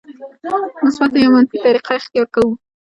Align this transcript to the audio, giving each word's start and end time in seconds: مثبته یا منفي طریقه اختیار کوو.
مثبته 0.83 1.17
یا 1.21 1.29
منفي 1.33 1.57
طریقه 1.65 1.91
اختیار 1.99 2.27
کوو. 2.33 2.51